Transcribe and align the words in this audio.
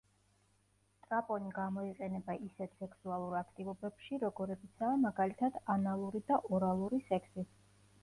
სტრაპონი 0.95 1.53
გამოიყენება 1.57 2.37
ისეთ 2.47 2.73
სექსუალურ 2.81 3.37
აქტივობებში, 3.43 4.21
როგორებიცაა 4.27 4.99
მაგალითად 5.07 5.63
ანალური 5.79 6.27
და 6.33 6.45
ორალური 6.59 7.07
სექსი. 7.09 7.51